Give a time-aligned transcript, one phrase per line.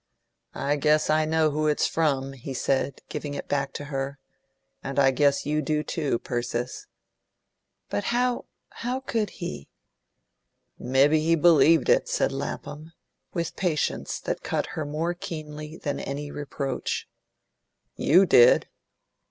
[0.55, 4.17] "I guess I know who it's from," he said, giving it back to her,
[4.83, 6.87] "and I guess you do too, Persis."
[7.87, 9.69] "But how how could he"
[10.93, 12.93] "Mebbe he believed it," said Lapham,
[13.35, 17.07] with patience that cut her more keenly than any reproach.
[17.95, 18.67] "YOU did."